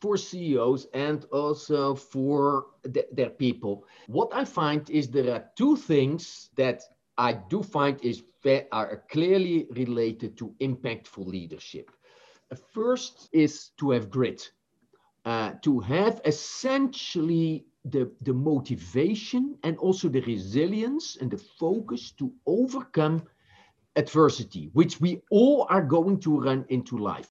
[0.00, 3.84] for CEOs and also for th- their people.
[4.06, 6.82] What I find is there are two things that
[7.16, 8.22] I do find is
[8.72, 11.90] are clearly related to impactful leadership.
[12.72, 14.50] First is to have grit,
[15.24, 22.32] uh, to have essentially the, the motivation and also the resilience and the focus to
[22.46, 23.22] overcome
[23.96, 27.30] adversity, which we all are going to run into life.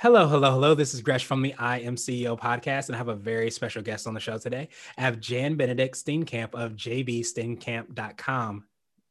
[0.00, 0.76] Hello, hello, hello.
[0.76, 3.82] This is Gresh from the I Am CEO podcast, and I have a very special
[3.82, 4.68] guest on the show today.
[4.96, 8.64] I have Jan Benedict Steenkamp of jbsteenkamp.com.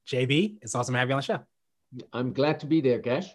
[0.08, 1.40] JB, it's awesome to have you on the show.
[2.14, 3.28] I'm glad to be there, Gresh.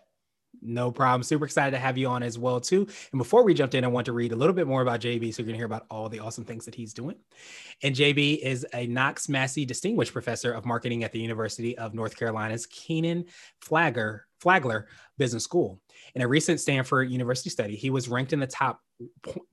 [0.62, 1.22] No problem.
[1.22, 2.86] Super excited to have you on as well too.
[3.12, 5.34] And before we jumped in, I want to read a little bit more about JB,
[5.34, 7.16] so you're going to hear about all the awesome things that he's doing.
[7.82, 12.16] And JB is a Knox Massey Distinguished Professor of Marketing at the University of North
[12.16, 13.26] Carolina's Kenan
[13.60, 15.80] Flagler Flagler Business School.
[16.14, 18.80] In a recent Stanford University study, he was ranked in the top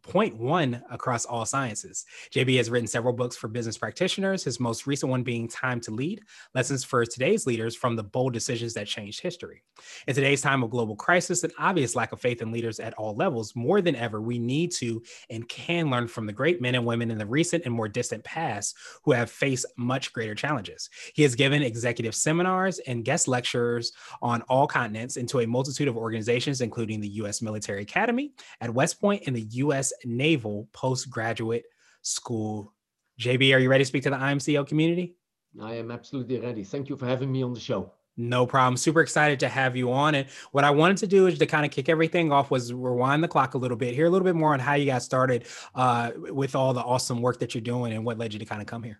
[0.03, 2.05] 0.1 across all sciences.
[2.31, 5.91] JB has written several books for business practitioners, his most recent one being Time to
[5.91, 6.21] Lead
[6.55, 9.63] Lessons for Today's Leaders from the Bold Decisions That Changed History.
[10.07, 13.15] In today's time of global crisis and obvious lack of faith in leaders at all
[13.15, 16.85] levels, more than ever, we need to and can learn from the great men and
[16.85, 20.89] women in the recent and more distant past who have faced much greater challenges.
[21.13, 25.97] He has given executive seminars and guest lectures on all continents into a multitude of
[25.97, 27.41] organizations, including the U.S.
[27.41, 29.93] Military Academy at West Point and the U.S.
[30.05, 31.65] Naval Postgraduate
[32.01, 32.73] School.
[33.19, 35.15] JB, are you ready to speak to the I Am CEO community?
[35.61, 36.63] I am absolutely ready.
[36.63, 37.91] Thank you for having me on the show.
[38.17, 38.75] No problem.
[38.75, 40.13] Super excited to have you on.
[40.13, 43.23] And what I wanted to do is to kind of kick everything off was rewind
[43.23, 45.45] the clock a little bit, hear a little bit more on how you got started
[45.73, 48.61] uh, with all the awesome work that you're doing and what led you to kind
[48.61, 48.99] of come here.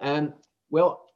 [0.00, 0.34] Um,
[0.68, 1.07] well,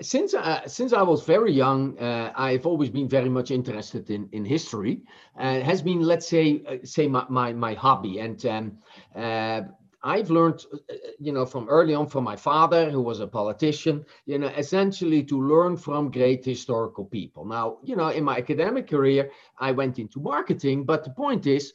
[0.00, 4.28] since uh, since I was very young, uh, I've always been very much interested in
[4.32, 5.02] in history.
[5.38, 8.78] Uh, has been, let's say, uh, say my, my, my hobby, and um,
[9.16, 9.62] uh,
[10.02, 14.04] I've learned, uh, you know, from early on from my father, who was a politician,
[14.26, 17.44] you know, essentially to learn from great historical people.
[17.44, 21.72] Now, you know, in my academic career, I went into marketing, but the point is,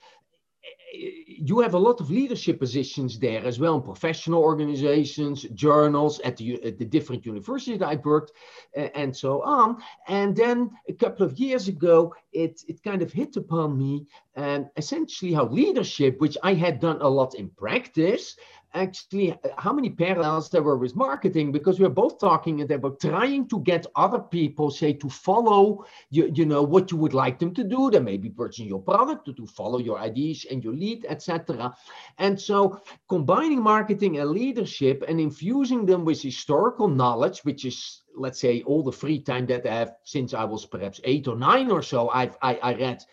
[0.93, 6.37] you have a lot of leadership positions there as well in professional organizations, journals, at
[6.37, 8.31] the, at the different universities I worked,
[8.77, 9.81] uh, and so on.
[10.07, 14.69] And then a couple of years ago, it, it kind of hit upon me um,
[14.77, 18.35] essentially how leadership, which I had done a lot in practice,
[18.73, 22.77] actually how many parallels there were with marketing because we were both talking and they
[22.77, 27.13] were trying to get other people say to follow you, you know what you would
[27.13, 30.45] like them to do they may be purchasing your product to, to follow your ideas
[30.49, 31.73] and your lead etc
[32.17, 38.39] and so combining marketing and leadership and infusing them with historical knowledge which is let's
[38.39, 41.71] say all the free time that I have since I was perhaps eight or nine
[41.71, 43.03] or so, I've, I, I read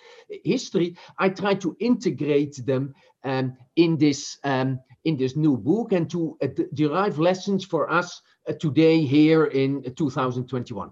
[0.45, 0.97] history.
[1.19, 2.95] I try to integrate them
[3.25, 8.21] um, in this um, in this new book and to uh, derive lessons for us
[8.49, 10.91] uh, today here in 2021.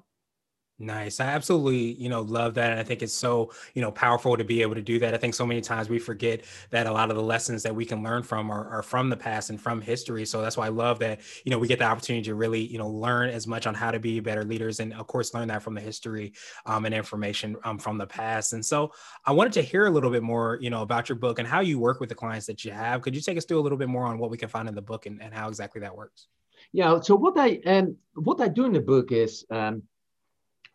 [0.81, 1.19] Nice.
[1.19, 2.71] I absolutely, you know, love that.
[2.71, 5.13] And I think it's so, you know, powerful to be able to do that.
[5.13, 7.85] I think so many times we forget that a lot of the lessons that we
[7.85, 10.25] can learn from are, are, from the past and from history.
[10.25, 12.79] So that's why I love that, you know, we get the opportunity to really, you
[12.79, 15.65] know, learn as much on how to be better leaders and of course learn that
[15.65, 16.33] from the history
[16.65, 18.53] um, and information um, from the past.
[18.53, 18.93] And so
[19.27, 21.59] I wanted to hear a little bit more, you know, about your book and how
[21.59, 23.03] you work with the clients that you have.
[23.03, 24.77] Could you take us through a little bit more on what we can find in
[24.77, 26.29] the book and, and how exactly that works?
[26.73, 27.01] Yeah.
[27.01, 29.83] So what I, and um, what I do in the book is, um,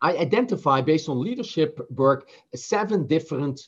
[0.00, 3.60] I identify based on leadership work seven different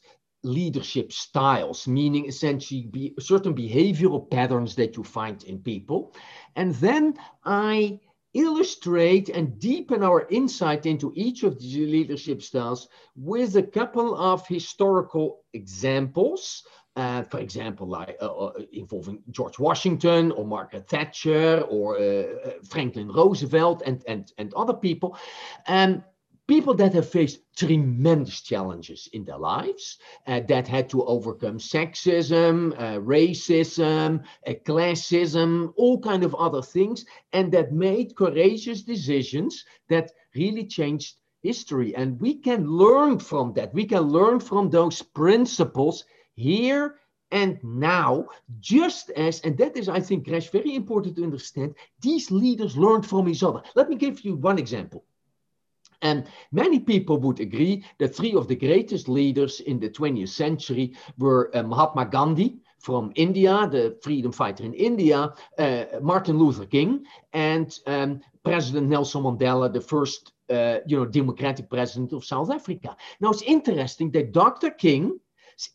[0.42, 6.14] leadership styles, meaning essentially be certain behavioral patterns that you find in people.
[6.54, 7.14] And then
[7.44, 8.00] I
[8.36, 14.46] illustrate and deepen our insight into each of these leadership styles with a couple of
[14.46, 16.62] historical examples.
[16.96, 22.50] Uh, for example, like uh, uh involving George Washington or Margaret Thatcher or uh, uh,
[22.64, 25.18] Franklin Roosevelt and, and, and other people.
[25.66, 26.02] And
[26.48, 32.72] people that have faced tremendous challenges in their lives uh, that had to overcome sexism
[32.78, 40.12] uh, racism uh, classism all kind of other things and that made courageous decisions that
[40.34, 46.04] really changed history and we can learn from that we can learn from those principles
[46.34, 46.96] here
[47.32, 48.28] And now,
[48.60, 53.04] just as, and that is, I think, Gresh, very important to understand, these leaders learned
[53.06, 53.62] from each other.
[53.74, 55.04] Let me give you one example.
[56.02, 60.94] And many people would agree that three of the greatest leaders in the 20th century
[61.18, 67.04] were uh, Mahatma Gandhi from India, the freedom fighter in India, uh, Martin Luther King,
[67.32, 72.96] and um, President Nelson Mandela, the first uh, you know, democratic president of South Africa.
[73.20, 74.70] Now it's interesting that Dr.
[74.70, 75.18] King's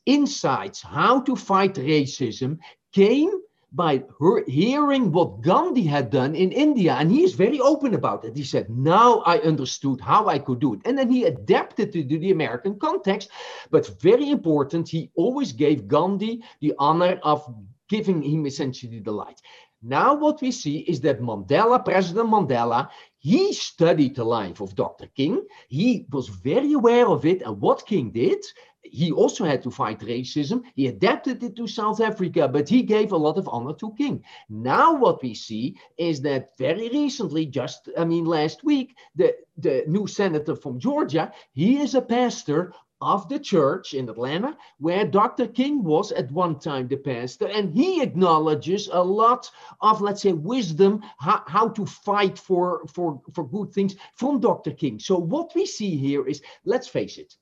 [0.06, 2.59] insights how to fight racism
[2.94, 3.31] came
[3.73, 6.94] by her hearing what Gandhi had done in India.
[6.95, 8.35] And he is very open about it.
[8.35, 10.81] He said, Now I understood how I could do it.
[10.85, 13.29] And then he adapted to the American context.
[13.69, 17.47] But very important, he always gave Gandhi the honor of
[17.88, 19.41] giving him essentially the light.
[19.83, 22.89] Now, what we see is that Mandela, President Mandela,
[23.21, 25.07] he studied the life of Dr.
[25.07, 25.45] King.
[25.69, 28.44] He was very aware of it and what King did
[28.83, 30.63] he also had to fight racism.
[30.75, 34.23] He adapted it to South Africa, but he gave a lot of honor to King.
[34.50, 39.83] Now, what we see is that very recently, just I mean, last week, the, the
[39.88, 45.48] new senator from Georgia, he is a pastor of the church in Atlanta, where Dr.
[45.48, 49.50] King was at one time the pastor, and he acknowledges a lot
[49.81, 54.71] of, let's say, wisdom, how, how to fight for, for, for good things from Dr.
[54.71, 55.00] King.
[55.00, 57.36] So, what we see here is, let's face it,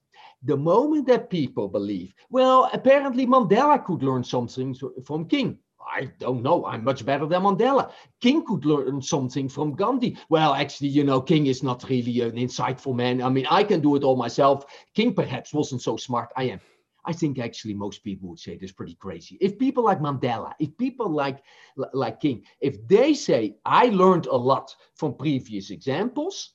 [0.44, 5.58] the moment that people believe, well, apparently Mandela could learn something from King.
[5.82, 6.66] I don't know.
[6.66, 7.92] I'm much better than Mandela.
[8.22, 10.18] King could learn something from Gandhi.
[10.30, 13.22] Well, actually, you know, King is not really an insightful man.
[13.22, 14.66] I mean, I can do it all myself.
[14.94, 16.32] King perhaps wasn't so smart.
[16.36, 16.60] I am.
[17.06, 19.38] I think actually most people would say this pretty crazy.
[19.40, 21.42] If people like Mandela, if people like
[21.76, 26.54] like King, if they say I learned a lot from previous examples,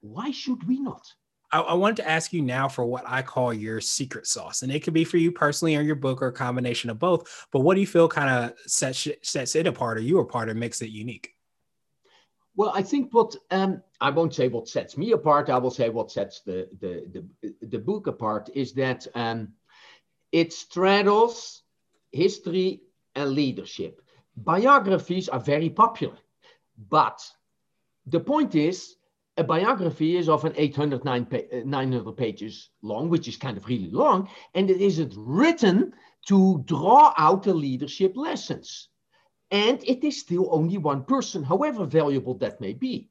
[0.00, 1.02] why should we not?
[1.50, 4.72] I, I wanted to ask you now for what I call your secret sauce, and
[4.72, 7.46] it could be for you personally or your book or a combination of both.
[7.52, 10.60] But what do you feel kind of sets sets it apart, or you apart, and
[10.60, 11.34] makes it unique?
[12.56, 15.48] Well, I think what um, I won't say what sets me apart.
[15.48, 19.48] I will say what sets the the the, the book apart is that um,
[20.32, 21.62] it straddles
[22.12, 22.82] history
[23.14, 24.02] and leadership.
[24.36, 26.18] Biographies are very popular,
[26.90, 27.20] but
[28.06, 28.96] the point is
[29.38, 34.68] a biography is often 800, 900 pages long, which is kind of really long, and
[34.68, 35.94] it isn't written
[36.26, 38.88] to draw out the leadership lessons.
[39.50, 43.08] And it is still only one person, however valuable that may be.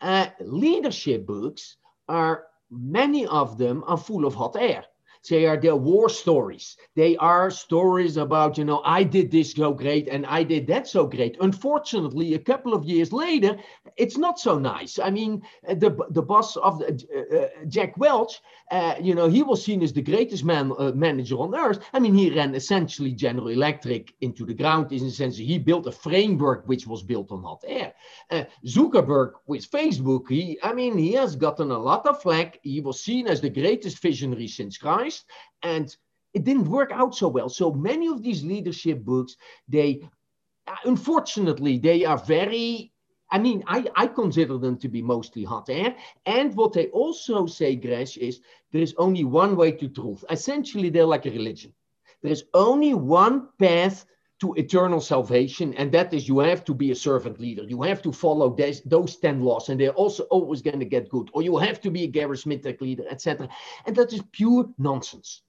[0.00, 1.76] Uh, leadership books
[2.08, 4.84] are, many of them are full of hot air.
[5.28, 6.76] They are their war stories.
[6.96, 10.88] They are stories about, you know, I did this so great and I did that
[10.88, 11.36] so great.
[11.40, 13.56] Unfortunately, a couple of years later,
[13.96, 14.98] it's not so nice.
[14.98, 18.40] I mean, the the boss of the, uh, uh, Jack Welch,
[18.70, 21.80] uh, you know, he was seen as the greatest man uh, manager on earth.
[21.92, 25.86] I mean, he ran essentially General Electric into the ground in the sense he built
[25.86, 27.92] a framework which was built on hot air.
[28.30, 32.58] Uh, Zuckerberg with Facebook, he, I mean, he has gotten a lot of flack.
[32.62, 34.78] He was seen as the greatest visionary since
[35.12, 35.24] Christ
[35.62, 35.96] and
[36.34, 37.48] it didn't work out so well.
[37.48, 39.36] So many of these leadership books,
[39.68, 40.08] they
[40.66, 42.90] uh, unfortunately they are very
[43.34, 45.96] I mean, I, I consider them to be mostly hot air.
[46.26, 48.40] And what they also say, Gresh, is
[48.72, 50.22] there is only one way to truth.
[50.28, 51.72] Essentially, they're like a religion.
[52.22, 54.04] There is only one path
[54.42, 57.62] to eternal salvation, and that is you have to be a servant leader.
[57.62, 61.08] You have to follow this, those 10 laws, and they're also always going to get
[61.08, 61.30] good.
[61.32, 63.48] Or you have to be a charismatic leader, etc.
[63.86, 65.42] And that is pure nonsense.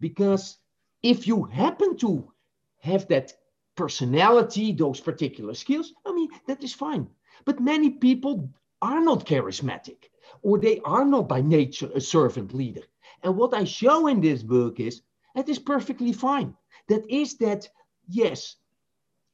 [0.00, 0.56] Because
[1.02, 2.32] if you happen to
[2.78, 3.34] have that
[3.76, 7.08] personality, those particular skills, I mean, that is fine.
[7.44, 8.48] But many people
[8.80, 10.08] are not charismatic,
[10.40, 12.84] or they are not by nature a servant leader.
[13.22, 15.02] And what I show in this book is
[15.34, 16.56] that is perfectly fine.
[16.88, 17.68] That is that,
[18.10, 18.56] yes,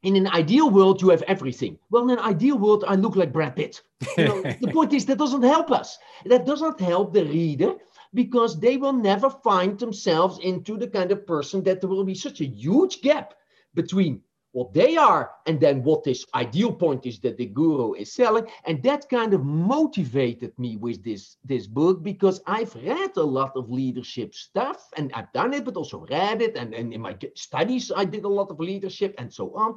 [0.03, 1.79] in an ideal world, you have everything.
[1.91, 3.83] Well, in an ideal world, I look like Brad Pitt.
[4.17, 5.99] You know, the point is that doesn't help us.
[6.27, 7.75] That doesn't help the reader
[8.15, 12.15] because they will never find themselves into the kind of person that there will be
[12.15, 13.35] such a huge gap
[13.75, 14.23] between
[14.57, 18.47] what they are and then what this ideal point is that the guru is selling
[18.65, 23.53] and that kind of motivated me with this this book because i've read a lot
[23.55, 27.15] of leadership stuff and i've done it but also read it and, and in my
[27.35, 29.77] studies i did a lot of leadership and so on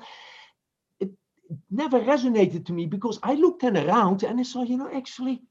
[1.01, 1.09] it
[1.69, 5.41] never resonated to me because i looked then around and i saw you know actually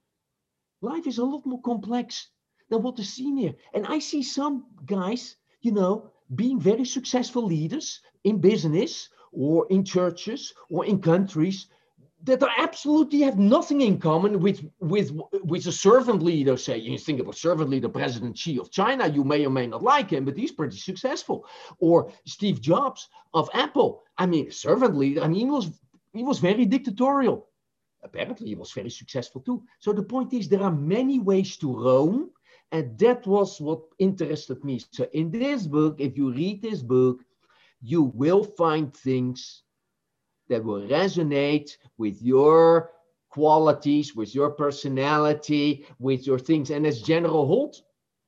[0.81, 2.29] life is a lot more complex
[2.71, 3.55] than what is seen here.
[3.75, 9.85] And I see some guys, you know, being very successful leaders in business or in
[9.85, 11.67] churches or in countries
[12.25, 15.13] that are absolutely have nothing in common with with
[15.45, 16.57] with a servant leader.
[16.57, 19.07] Say you think of a servant leader, President Xi of China.
[19.07, 21.47] You may or may not like him, but he's pretty successful.
[21.79, 24.03] Or Steve Jobs of Apple.
[24.17, 25.23] I mean, servant leader.
[25.23, 25.71] I mean, he was
[26.13, 27.47] he was very dictatorial.
[28.03, 29.63] Apparently, he was very successful too.
[29.79, 32.31] So the point is, there are many ways to Rome,
[32.73, 34.81] and that was what interested me.
[34.91, 37.21] So in this book, if you read this book,
[37.81, 39.63] you will find things
[40.49, 42.91] that will resonate with your
[43.31, 46.71] qualities, with your personality, with your things.
[46.71, 47.83] And as General Holt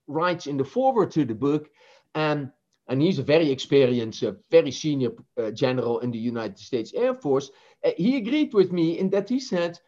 [0.07, 1.71] writes in the foreword to the book,
[2.15, 2.53] um,
[2.89, 7.15] and he's a very experienced, uh, very senior uh, general in the United States Air
[7.15, 7.51] Force,
[7.85, 9.79] uh, he agreed with me in that he said,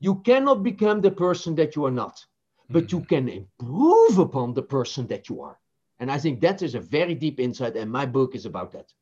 [0.00, 2.24] You cannot become the person that you are not,
[2.70, 2.98] but mm-hmm.
[2.98, 5.58] you can improve upon the person that you are.
[6.00, 8.92] And I think that is a very deep insight, and my book is about that.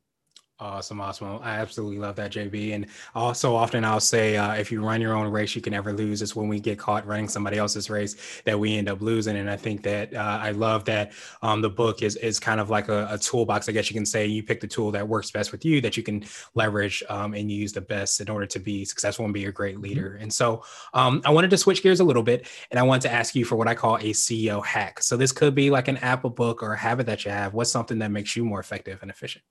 [0.59, 1.39] Awesome, awesome.
[1.43, 2.73] I absolutely love that, JB.
[2.73, 5.93] And also, often I'll say, uh, if you run your own race, you can never
[5.93, 6.23] lose.
[6.23, 9.37] It's when we get caught running somebody else's race that we end up losing.
[9.37, 11.11] And I think that uh, I love that
[11.43, 14.05] um, the book is is kind of like a, a, toolbox, I guess you can
[14.05, 14.25] say.
[14.25, 17.51] You pick the tool that works best with you that you can leverage um, and
[17.51, 19.83] use the best in order to be successful and be a great mm-hmm.
[19.83, 20.09] leader.
[20.13, 20.23] Mm-hmm.
[20.23, 20.63] And so,
[20.95, 23.45] um, I wanted to switch gears a little bit, and I wanted to ask you
[23.45, 25.03] for what I call a CEO hack.
[25.03, 27.53] So this could be like an Apple book or a habit that you have.
[27.53, 29.43] What's something that makes you more effective and efficient?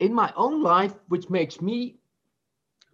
[0.00, 1.98] In my own life, which makes me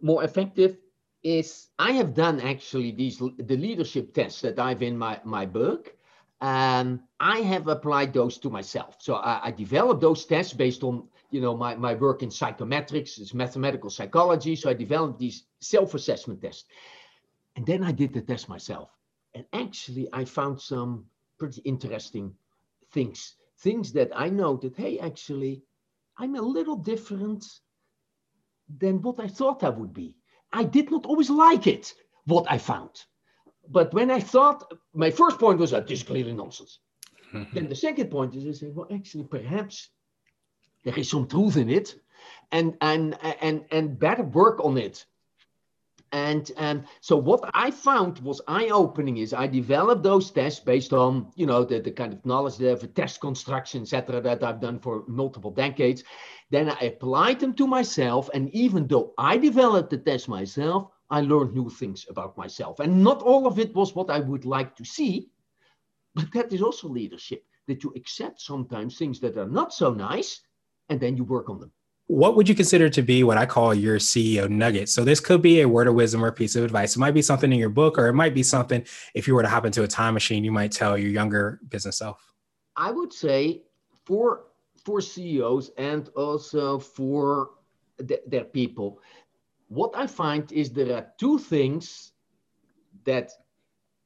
[0.00, 0.76] more effective,
[1.22, 5.96] is I have done actually these the leadership tests that I've in my my book.
[6.40, 8.96] and I have applied those to myself.
[8.98, 13.18] So I, I, developed those tests based on you know my, my work in psychometrics,
[13.18, 14.54] it's mathematical psychology.
[14.56, 16.64] So I developed these self-assessment tests.
[17.56, 18.90] And then I did the test myself.
[19.34, 21.06] And actually I found some
[21.38, 22.34] pretty interesting
[22.90, 23.36] things.
[23.58, 25.62] Things that I noted, hey, actually,
[26.18, 27.44] I'm a little different
[28.78, 30.16] than what I thought I would be.
[30.52, 31.92] I did not always like it,
[32.26, 32.90] what I found.
[33.68, 36.78] But when I thought, my first point was that this is clearly nonsense.
[37.52, 39.88] then the second point is I say, well, actually, perhaps
[40.84, 41.96] there is some truth in it,
[42.52, 45.04] and and and and better work on it.
[46.14, 51.32] And um, so what I found was eye-opening is I developed those tests based on,
[51.34, 55.02] you know, the, the kind of knowledge of test construction, etc., that I've done for
[55.08, 56.04] multiple decades.
[56.50, 58.30] Then I applied them to myself.
[58.32, 62.78] And even though I developed the test myself, I learned new things about myself.
[62.78, 65.30] And not all of it was what I would like to see,
[66.14, 70.42] but that is also leadership, that you accept sometimes things that are not so nice,
[70.88, 71.72] and then you work on them
[72.06, 74.88] what would you consider to be what I call your CEO nugget?
[74.88, 76.96] So this could be a word of wisdom or piece of advice.
[76.96, 78.84] It might be something in your book, or it might be something
[79.14, 81.98] if you were to hop into a time machine, you might tell your younger business
[81.98, 82.34] self.
[82.76, 83.62] I would say
[84.04, 84.46] for
[84.84, 87.50] for CEOs and also for
[87.96, 89.00] the, their people,
[89.68, 92.12] what I find is there are two things
[93.04, 93.30] that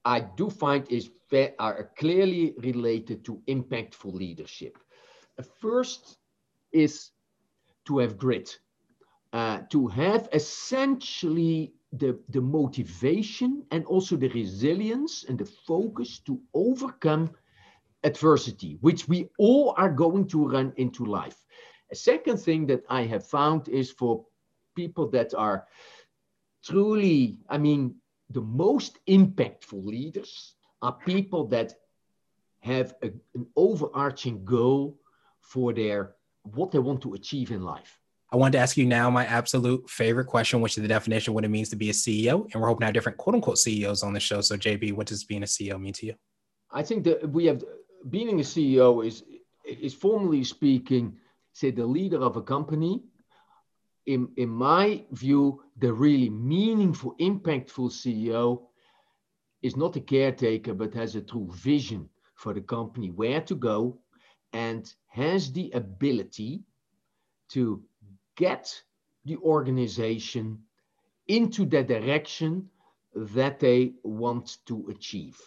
[0.04, 1.10] I do find is
[1.58, 4.78] are clearly related to impactful leadership.
[5.60, 6.16] First
[6.72, 7.10] is
[7.88, 8.58] to have grit,
[9.32, 16.38] uh, to have essentially the, the motivation and also the resilience and the focus to
[16.52, 17.30] overcome
[18.04, 21.46] adversity, which we all are going to run into life.
[21.90, 24.26] A second thing that I have found is for
[24.76, 25.66] people that are
[26.62, 27.94] truly, I mean,
[28.28, 31.72] the most impactful leaders are people that
[32.60, 34.98] have a, an overarching goal
[35.40, 36.16] for their
[36.54, 37.98] what they want to achieve in life.
[38.30, 41.34] I wanted to ask you now my absolute favorite question, which is the definition of
[41.34, 42.46] what it means to be a CEO.
[42.52, 44.42] And we're hoping to have different quote unquote CEOs on the show.
[44.42, 46.14] So, JB, what does being a CEO mean to you?
[46.70, 47.64] I think that we have
[48.10, 49.24] being a CEO is
[49.64, 51.16] is formally speaking,
[51.52, 53.02] say the leader of a company.
[54.06, 58.62] In, in my view, the really meaningful, impactful CEO
[59.60, 63.98] is not a caretaker, but has a true vision for the company, where to go,
[64.52, 66.62] and has the ability
[67.50, 67.82] to
[68.36, 68.82] get
[69.24, 70.58] the organization
[71.26, 72.68] into the direction
[73.14, 75.38] that they want to achieve.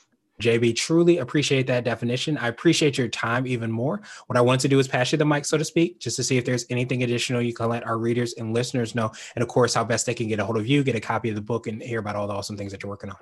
[0.41, 2.37] JB, truly appreciate that definition.
[2.37, 4.01] I appreciate your time even more.
[4.25, 6.23] What I want to do is pass you the mic, so to speak, just to
[6.23, 9.11] see if there's anything additional you can let our readers and listeners know.
[9.35, 11.29] And of course, how best they can get a hold of you, get a copy
[11.29, 13.17] of the book, and hear about all the awesome things that you're working on.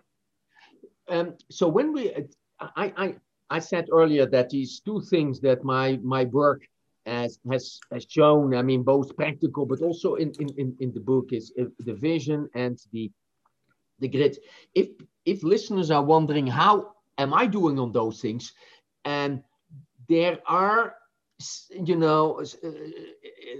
[1.09, 2.13] Um, so when we,
[2.59, 3.15] I, I,
[3.49, 6.67] I said earlier that these two things that my my work
[7.05, 10.99] has has, has shown, I mean, both practical but also in, in, in, in the
[10.99, 13.11] book is uh, the vision and the
[13.99, 14.37] the grit.
[14.75, 14.89] If
[15.25, 18.53] if listeners are wondering how am I doing on those things,
[19.05, 19.43] and
[20.07, 20.95] there are
[21.71, 22.69] you know uh,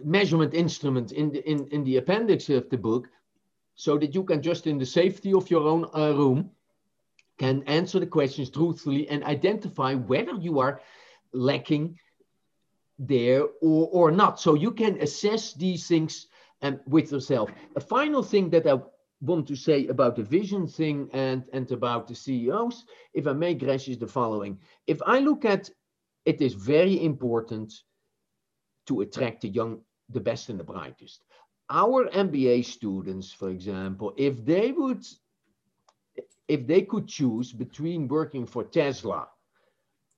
[0.04, 3.08] measurement instruments in the in, in the appendix of the book
[3.76, 6.52] so that you can just in the safety of your own uh, room
[7.40, 10.82] can answer the questions truthfully and identify whether you are
[11.34, 11.98] lacking
[13.00, 14.40] there or, or not.
[14.40, 16.28] So you can assess these things
[16.62, 17.50] um, with yourself.
[17.76, 18.80] A final thing that I
[19.22, 23.54] want to say about the vision thing and, and about the CEOs, if I may,
[23.54, 24.60] Gresh, is the following.
[24.86, 25.70] If I look at
[26.26, 27.74] it is very important
[28.88, 29.80] to attract the young,
[30.10, 31.24] the best and the brightest.
[31.70, 35.06] Our MBA students, for example, if they would
[36.50, 39.30] if they could choose between working for Tesla,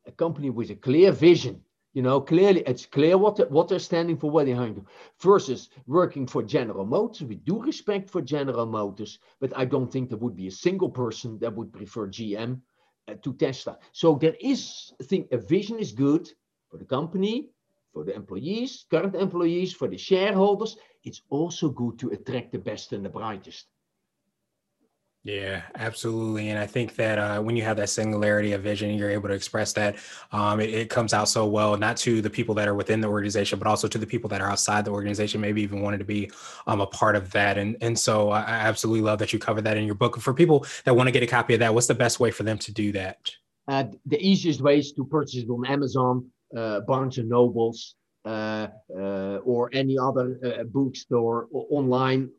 [0.07, 1.61] a company with a clear vision,
[1.93, 4.85] you know, clearly it's clear what, the, what they're standing for, what they're to,
[5.19, 7.23] versus working for General Motors.
[7.23, 10.89] We do respect for General Motors, but I don't think there would be a single
[10.89, 12.61] person that would prefer GM
[13.09, 13.77] uh, to Tesla.
[13.91, 16.29] So there is, I think, a vision is good
[16.69, 17.49] for the company,
[17.91, 20.77] for the employees, current employees, for the shareholders.
[21.03, 23.65] It's also good to attract the best and the brightest.
[25.23, 26.49] Yeah, absolutely.
[26.49, 29.35] And I think that uh, when you have that singularity of vision, you're able to
[29.35, 29.97] express that.
[30.31, 33.07] Um, it, it, comes out so well, not to the people that are within the
[33.07, 36.05] organization, but also to the people that are outside the organization, maybe even wanted to
[36.05, 36.31] be
[36.65, 37.59] um, a part of that.
[37.59, 40.19] And, and so I absolutely love that you covered that in your book.
[40.19, 42.41] For people that want to get a copy of that, what's the best way for
[42.41, 43.17] them to do that?
[43.67, 46.25] Uh, the easiest way is to purchase it on Amazon,
[46.57, 52.29] uh, Barnes and Nobles, uh, uh or any other uh, bookstore or online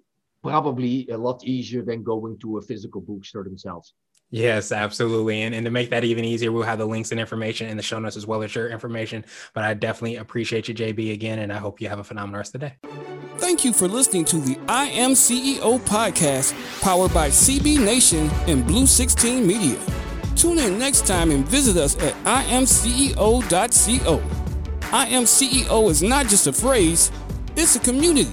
[0.43, 3.95] probably a lot easier than going to a physical bookstore themselves.
[4.31, 5.43] Yes, absolutely.
[5.43, 7.83] And, and to make that even easier, we'll have the links and information in the
[7.83, 9.27] show notes as well as your information.
[9.53, 12.55] But I definitely appreciate you, JB, again, and I hope you have a phenomenal rest
[12.55, 12.77] of the day.
[13.37, 18.67] Thank you for listening to the I Am CEO podcast, powered by CB Nation and
[18.67, 19.79] Blue 16 Media.
[20.35, 24.23] Tune in next time and visit us at imceo.co.
[24.93, 27.13] I Am CEO is not just a phrase,
[27.55, 28.33] it's a community.